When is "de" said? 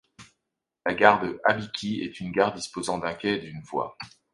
1.21-1.39